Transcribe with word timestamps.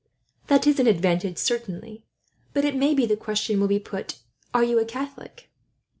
"That 0.47 0.65
is 0.65 0.79
an 0.79 0.87
advantage, 0.87 1.37
certainly; 1.37 2.07
but 2.53 2.65
it 2.65 2.75
may 2.75 2.95
be 2.95 3.05
the 3.05 3.15
question 3.15 3.59
will 3.59 3.67
be 3.67 3.77
put, 3.77 4.17
'Are 4.51 4.63
you 4.63 4.79
a 4.79 4.83
Catholic?'" 4.85 5.51